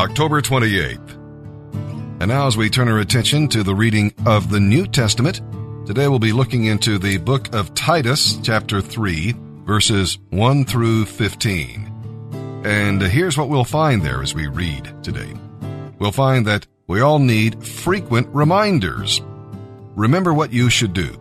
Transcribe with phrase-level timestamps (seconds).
[0.00, 1.10] October 28th.
[2.20, 5.42] And now, as we turn our attention to the reading of the New Testament,
[5.86, 9.34] today we'll be looking into the book of Titus, chapter 3,
[9.66, 12.62] verses 1 through 15.
[12.64, 15.34] And here's what we'll find there as we read today.
[15.98, 19.20] We'll find that we all need frequent reminders.
[19.96, 21.14] Remember what you should do.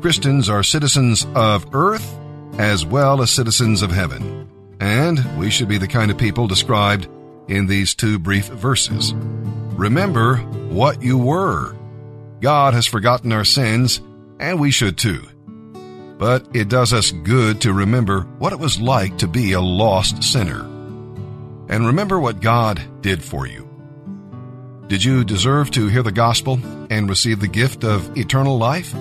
[0.00, 2.18] Christians are citizens of earth
[2.58, 4.48] as well as citizens of heaven.
[4.80, 7.06] And we should be the kind of people described
[7.48, 9.14] in these two brief verses.
[9.14, 11.74] Remember what you were.
[12.40, 14.00] God has forgotten our sins,
[14.38, 15.26] and we should too.
[16.18, 20.22] But it does us good to remember what it was like to be a lost
[20.22, 20.60] sinner.
[21.68, 23.68] And remember what God did for you.
[24.86, 28.94] Did you deserve to hear the gospel and receive the gift of eternal life?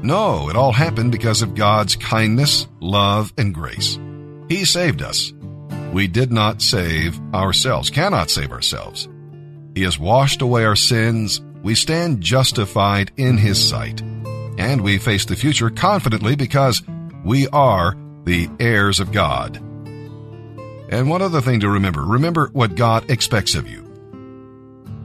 [0.00, 3.98] No, it all happened because of God's kindness, love, and grace.
[4.48, 5.32] He saved us.
[5.92, 9.08] We did not save ourselves, cannot save ourselves.
[9.74, 11.40] He has washed away our sins.
[11.62, 14.02] We stand justified in His sight.
[14.58, 16.82] And we face the future confidently because
[17.24, 19.56] we are the heirs of God.
[20.90, 23.84] And one other thing to remember remember what God expects of you.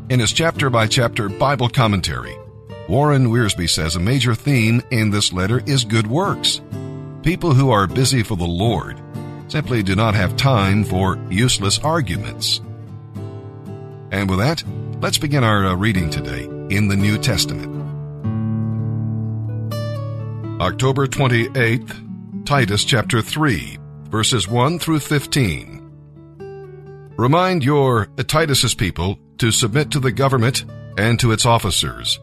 [0.09, 2.35] In his chapter by chapter Bible commentary,
[2.89, 6.61] Warren Wiersbe says a major theme in this letter is good works.
[7.21, 9.01] People who are busy for the Lord
[9.53, 12.59] simply do not have time for useless arguments.
[14.09, 14.63] And with that,
[14.99, 17.69] let's begin our uh, reading today in the New Testament.
[20.59, 27.13] October 28th, Titus chapter 3, verses 1 through 15.
[27.15, 30.65] Remind your Titus's people to submit to the government
[30.97, 32.19] and to its officers.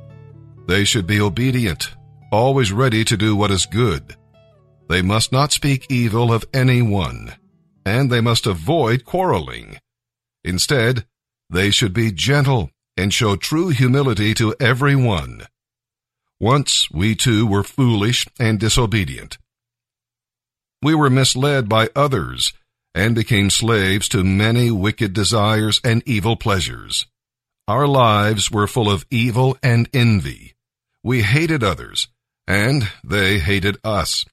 [0.67, 1.95] They should be obedient,
[2.33, 4.17] always ready to do what is good.
[4.91, 7.37] They must not speak evil of anyone,
[7.87, 9.79] and they must avoid quarreling.
[10.43, 11.07] Instead,
[11.49, 15.47] they should be gentle and show true humility to everyone.
[16.41, 19.39] Once we too were foolish and disobedient.
[20.83, 22.53] We were misled by others
[22.93, 27.07] and became slaves to many wicked desires and evil pleasures.
[27.69, 30.57] Our lives were full of evil and envy.
[31.05, 32.09] We hated others,
[32.49, 34.25] and they hated us.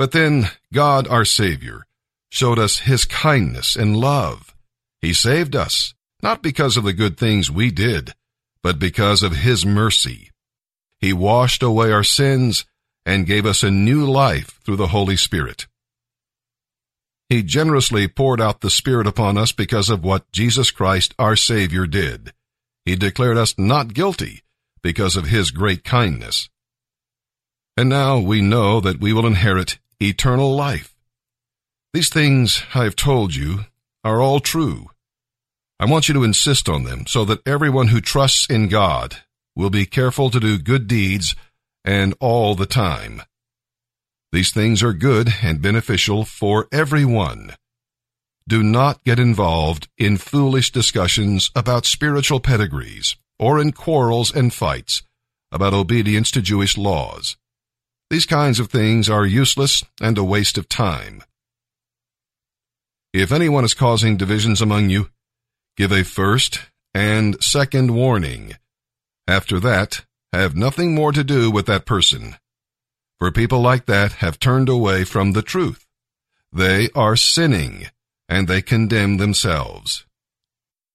[0.00, 1.84] But then God, our Savior,
[2.30, 4.54] showed us His kindness and love.
[5.02, 8.14] He saved us not because of the good things we did,
[8.62, 10.30] but because of His mercy.
[11.00, 12.64] He washed away our sins
[13.04, 15.66] and gave us a new life through the Holy Spirit.
[17.28, 21.86] He generously poured out the Spirit upon us because of what Jesus Christ our Savior
[21.86, 22.32] did.
[22.86, 24.44] He declared us not guilty
[24.82, 26.48] because of His great kindness.
[27.76, 30.94] And now we know that we will inherit eternal life.
[31.92, 33.66] These things I have told you
[34.04, 34.90] are all true.
[35.78, 39.16] I want you to insist on them so that everyone who trusts in God
[39.56, 41.34] will be careful to do good deeds
[41.84, 43.22] and all the time.
[44.32, 47.56] These things are good and beneficial for everyone.
[48.46, 55.02] Do not get involved in foolish discussions about spiritual pedigrees or in quarrels and fights
[55.50, 57.36] about obedience to Jewish laws.
[58.10, 61.22] These kinds of things are useless and a waste of time.
[63.12, 65.08] If anyone is causing divisions among you,
[65.80, 66.60] Give a first
[66.92, 68.56] and second warning.
[69.26, 72.36] After that, have nothing more to do with that person.
[73.18, 75.86] For people like that have turned away from the truth.
[76.52, 77.86] They are sinning,
[78.28, 80.04] and they condemn themselves.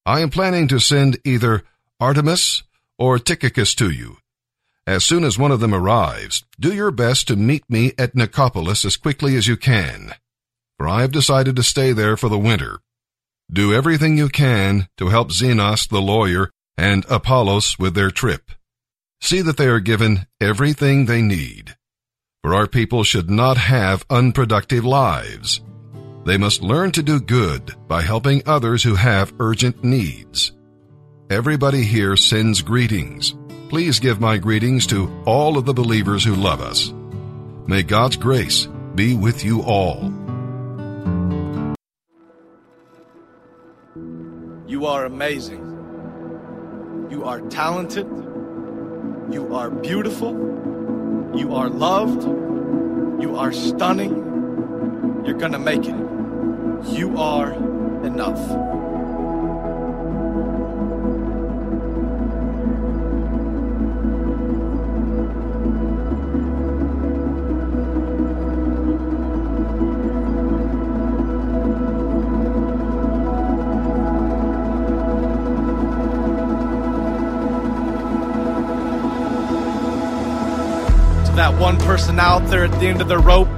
[0.05, 1.63] I am planning to send either
[1.99, 2.61] Artemas
[2.99, 4.17] or Tychicus to you.
[4.87, 8.85] As soon as one of them arrives, do your best to meet me at Nicopolis
[8.85, 10.13] as quickly as you can,
[10.77, 12.79] for I have decided to stay there for the winter.
[13.51, 18.51] Do everything you can to help Zenas the lawyer and Apollos with their trip.
[19.21, 21.75] See that they are given everything they need.
[22.43, 25.61] For our people should not have unproductive lives.
[26.25, 30.51] They must learn to do good by helping others who have urgent needs.
[31.31, 33.33] Everybody here sends greetings.
[33.67, 36.93] Please give my greetings to all of the believers who love us.
[37.65, 40.13] May God's grace be with you all.
[44.67, 45.63] You are amazing.
[47.09, 48.05] You are talented.
[49.31, 50.33] You are beautiful.
[51.35, 52.23] You are loved.
[53.19, 55.23] You are stunning.
[55.25, 55.95] You're going to make it.
[56.95, 57.51] You are
[58.05, 58.74] enough.
[81.35, 83.49] That one person out there at the end of the rope.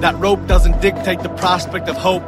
[0.00, 2.22] That rope doesn't dictate the prospect of hope.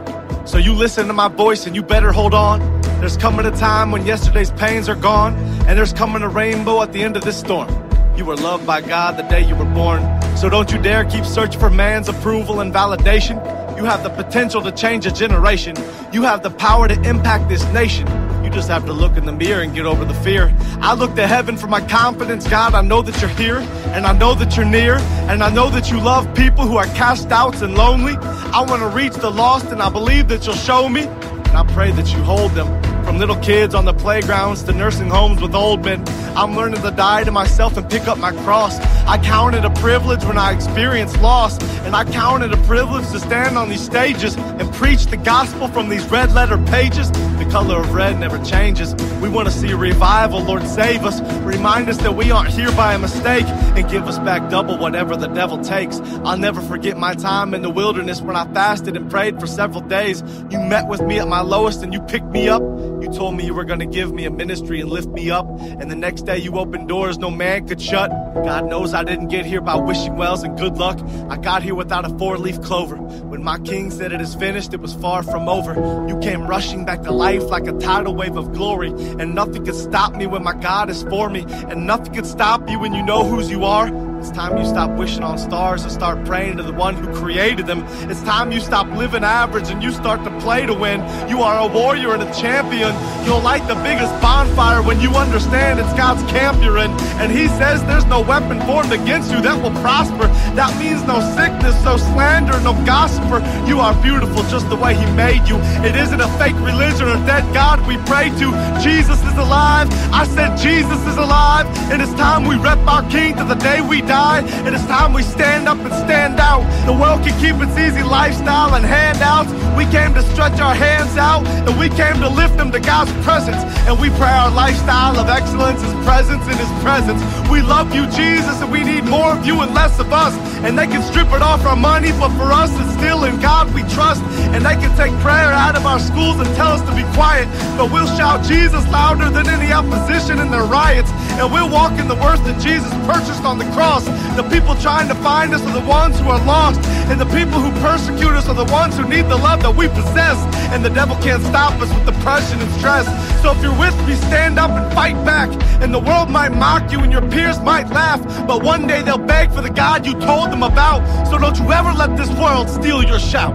[0.46, 2.60] So you listen to my voice and you better hold on.
[3.00, 5.34] There's coming a time when yesterday's pains are gone,
[5.66, 7.68] and there's coming a rainbow at the end of this storm.
[8.14, 10.02] You were loved by God the day you were born.
[10.36, 13.36] So don't you dare keep searching for man's approval and validation.
[13.78, 15.74] You have the potential to change a generation.
[16.12, 18.06] You have the power to impact this nation.
[18.52, 20.54] Just have to look in the mirror and get over the fear.
[20.80, 22.74] I look to heaven for my confidence, God.
[22.74, 23.58] I know that you're here,
[23.94, 24.96] and I know that you're near,
[25.30, 28.16] and I know that you love people who are cast out and lonely.
[28.18, 31.02] I want to reach the lost, and I believe that you'll show me.
[31.02, 35.08] And I pray that you hold them from little kids on the playgrounds to nursing
[35.08, 36.04] homes with old men.
[36.36, 38.78] I'm learning to die to myself and pick up my cross.
[39.06, 43.08] I count it a privilege when I experience loss, and I count it a privilege
[43.10, 47.10] to stand on these stages and preach the gospel from these red letter pages.
[47.10, 48.94] The color of red never changes.
[49.20, 51.20] We want to see a revival, Lord, save us.
[51.42, 53.46] Remind us that we aren't here by a mistake
[53.76, 56.00] and give us back double whatever the devil takes.
[56.24, 59.82] I'll never forget my time in the wilderness when I fasted and prayed for several
[59.82, 60.22] days.
[60.50, 62.62] You met with me at my lowest and you picked me up.
[62.62, 65.46] You told me you were going to give me a ministry and lift me up.
[65.60, 68.10] And the next day you opened doors no man could shut.
[68.10, 70.98] God knows I didn't get here by wishing wells and good luck.
[71.30, 72.96] I got here without a four leaf clover.
[73.40, 75.72] When my king said it is finished, it was far from over.
[76.06, 78.90] You came rushing back to life like a tidal wave of glory.
[78.90, 81.46] And nothing could stop me when my God is for me.
[81.48, 84.09] And nothing could stop you when you know whose you are.
[84.20, 87.66] It's time you stop wishing on stars and start praying to the one who created
[87.66, 87.86] them.
[88.10, 91.00] It's time you stop living average and you start to play to win.
[91.26, 92.92] You are a warrior and a champion.
[93.24, 96.90] You'll light the biggest bonfire when you understand it's God's camp you're in.
[97.16, 100.28] And He says there's no weapon formed against you that will prosper.
[100.52, 103.40] That means no sickness, no slander, no gossiper.
[103.66, 105.56] You are beautiful just the way He made you.
[105.80, 108.52] It isn't a fake religion or dead God we pray to.
[108.84, 109.88] Jesus is alive.
[110.12, 111.64] I said Jesus is alive.
[111.90, 114.09] And it's time we rep our King to the day we die.
[114.10, 116.66] And it's time we stand up and stand out.
[116.84, 119.52] The world can keep its easy lifestyle and handouts.
[119.76, 123.12] We came to stretch our hands out and we came to lift them to God's
[123.24, 123.62] presence.
[123.86, 127.20] And we pray our lifestyle of excellence is presence in His presence.
[127.50, 130.34] We love you, Jesus, and we need more of you and less of us.
[130.64, 133.72] And they can strip it off our money, but for us it's still in God
[133.74, 134.22] we trust.
[134.52, 137.48] And they can take prayer out of our schools and tell us to be quiet,
[137.78, 141.10] but we'll shout Jesus louder than any opposition in their riots.
[141.40, 144.04] And we'll walk in the words that Jesus purchased on the cross.
[144.36, 146.80] The people trying to find us are the ones who are lost.
[147.08, 149.88] And the people who persecute us are the ones who need the love that we
[149.88, 150.38] possess.
[150.72, 153.06] And the devil can't stop us with depression and stress.
[153.42, 155.48] So if you're with me, stand up and fight back.
[155.82, 158.20] And the world might mock you and your peers might laugh.
[158.46, 161.26] But one day they'll beg for the God you told them about.
[161.28, 163.54] So don't you ever let this world steal your shout.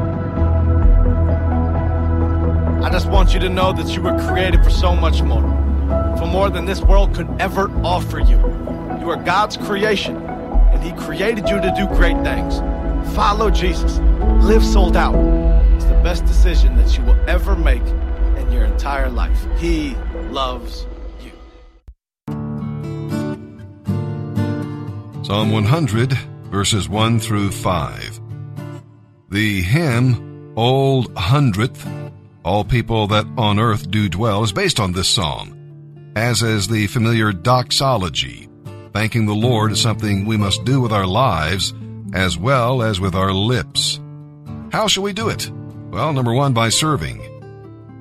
[2.83, 5.41] I just want you to know that you were created for so much more.
[6.17, 8.37] For more than this world could ever offer you.
[8.99, 12.59] You are God's creation, and He created you to do great things.
[13.15, 13.99] Follow Jesus.
[14.43, 15.44] Live sold out.
[15.85, 19.45] It's the best decision that you will ever make in your entire life.
[19.59, 19.93] He
[20.31, 20.87] loves
[21.21, 21.31] you.
[25.23, 26.13] Psalm 100,
[26.49, 28.19] verses 1 through 5.
[29.29, 31.87] The hymn, Old Hundredth,
[32.43, 36.87] All People That On Earth Do Dwell, is based on this psalm, as is the
[36.87, 38.49] familiar doxology.
[38.91, 41.75] Thanking the Lord is something we must do with our lives
[42.15, 43.99] as well as with our lips.
[44.71, 45.51] How shall we do it?
[45.95, 47.21] Well, number one, by serving.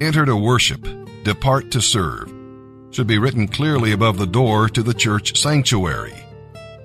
[0.01, 0.85] Enter to worship,
[1.23, 2.29] depart to serve.
[2.91, 6.13] Should be written clearly above the door to the church sanctuary.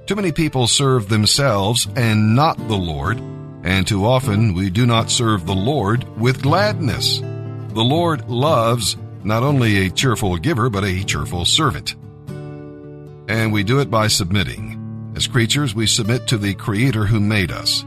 [0.05, 3.17] Too many people serve themselves and not the Lord,
[3.63, 7.17] and too often we do not serve the Lord with gladness.
[7.17, 11.95] The Lord loves not only a cheerful giver, but a cheerful servant.
[13.27, 15.13] And we do it by submitting.
[15.15, 17.83] As creatures, we submit to the Creator who made us.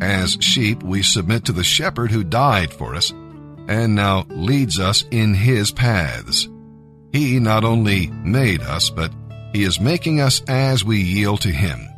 [0.00, 3.12] As sheep, we submit to the Shepherd who died for us
[3.68, 6.48] and now leads us in His paths.
[7.12, 9.10] He not only made us, but
[9.52, 11.88] He is making us as we yield to Him.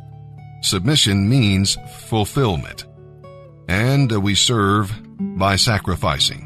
[0.61, 1.77] Submission means
[2.07, 2.85] fulfillment.
[3.67, 6.45] And we serve by sacrificing.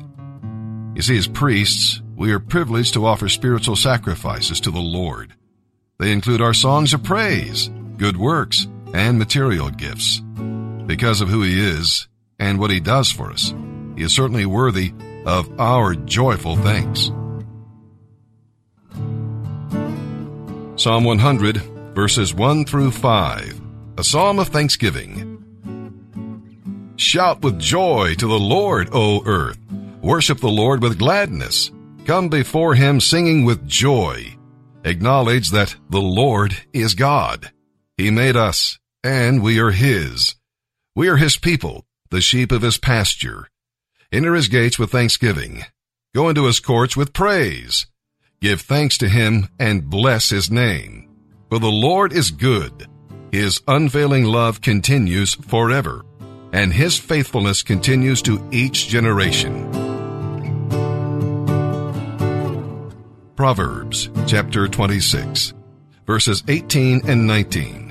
[0.95, 5.33] You see, as priests, we are privileged to offer spiritual sacrifices to the Lord.
[5.99, 10.22] They include our songs of praise, good works, and material gifts.
[10.85, 12.07] Because of who He is
[12.39, 13.53] and what He does for us,
[13.95, 14.93] He is certainly worthy
[15.25, 17.11] of our joyful thanks.
[20.75, 21.57] Psalm 100,
[21.95, 23.61] verses 1 through 5,
[23.97, 25.29] a psalm of thanksgiving.
[26.95, 29.57] Shout with joy to the Lord, O earth.
[30.01, 31.71] Worship the Lord with gladness.
[32.05, 34.35] Come before him singing with joy.
[34.83, 37.51] Acknowledge that the Lord is God.
[37.97, 40.35] He made us, and we are his.
[40.95, 43.47] We are his people, the sheep of his pasture.
[44.11, 45.63] Enter his gates with thanksgiving.
[46.13, 47.87] Go into his courts with praise.
[48.41, 51.09] Give thanks to him and bless his name.
[51.49, 52.87] For the Lord is good.
[53.31, 56.05] His unfailing love continues forever,
[56.51, 59.71] and his faithfulness continues to each generation.
[63.35, 65.55] Proverbs chapter 26,
[66.05, 67.82] verses 18 and 19.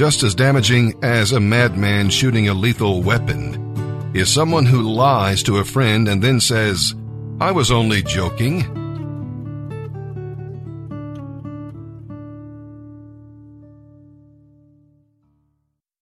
[0.00, 5.58] Just as damaging as a madman shooting a lethal weapon is someone who lies to
[5.58, 6.94] a friend and then says,
[7.38, 8.79] I was only joking.